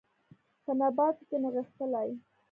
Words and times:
په 0.63 0.71
نباتو 0.79 1.21
کې 1.29 1.37
نغښتلي 1.43 2.11